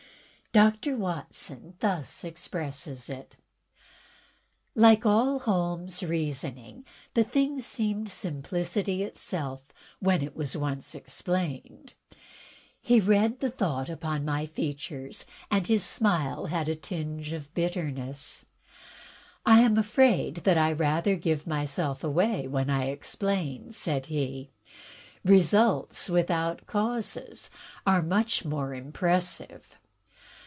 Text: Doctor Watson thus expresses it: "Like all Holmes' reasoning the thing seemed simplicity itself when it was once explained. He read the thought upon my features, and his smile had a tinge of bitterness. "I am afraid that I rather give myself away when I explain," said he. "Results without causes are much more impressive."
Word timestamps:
Doctor 0.53 0.97
Watson 0.97 1.75
thus 1.79 2.25
expresses 2.25 3.09
it: 3.09 3.37
"Like 4.75 5.05
all 5.05 5.39
Holmes' 5.39 6.03
reasoning 6.03 6.83
the 7.13 7.23
thing 7.23 7.61
seemed 7.61 8.09
simplicity 8.09 9.01
itself 9.01 9.61
when 10.01 10.21
it 10.21 10.35
was 10.35 10.57
once 10.57 10.93
explained. 10.93 11.93
He 12.81 12.99
read 12.99 13.39
the 13.39 13.49
thought 13.49 13.87
upon 13.89 14.25
my 14.25 14.45
features, 14.45 15.25
and 15.49 15.67
his 15.67 15.85
smile 15.85 16.47
had 16.47 16.67
a 16.67 16.75
tinge 16.75 17.31
of 17.31 17.53
bitterness. 17.53 18.43
"I 19.45 19.61
am 19.61 19.77
afraid 19.77 20.35
that 20.43 20.57
I 20.57 20.73
rather 20.73 21.15
give 21.15 21.47
myself 21.47 22.03
away 22.03 22.45
when 22.45 22.69
I 22.69 22.87
explain," 22.87 23.71
said 23.71 24.07
he. 24.07 24.51
"Results 25.23 26.09
without 26.09 26.65
causes 26.67 27.49
are 27.87 28.01
much 28.03 28.43
more 28.43 28.73
impressive." 28.73 29.77